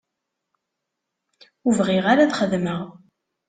Ur 1.65 1.73
bɣiɣ 1.79 2.05
ara 2.11 2.21
ad 2.25 2.35
xedmeɣ. 2.39 2.81